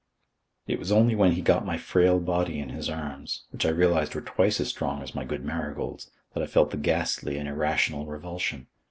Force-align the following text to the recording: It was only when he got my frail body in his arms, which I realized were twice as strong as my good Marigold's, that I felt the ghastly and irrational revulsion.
It 0.65 0.79
was 0.79 0.91
only 0.91 1.13
when 1.13 1.33
he 1.33 1.43
got 1.43 1.63
my 1.63 1.77
frail 1.77 2.19
body 2.19 2.57
in 2.57 2.69
his 2.69 2.89
arms, 2.89 3.43
which 3.51 3.67
I 3.67 3.69
realized 3.69 4.15
were 4.15 4.21
twice 4.21 4.59
as 4.59 4.69
strong 4.69 5.03
as 5.03 5.13
my 5.13 5.23
good 5.23 5.45
Marigold's, 5.45 6.09
that 6.33 6.41
I 6.41 6.47
felt 6.47 6.71
the 6.71 6.77
ghastly 6.77 7.37
and 7.37 7.47
irrational 7.47 8.07
revulsion. 8.07 8.65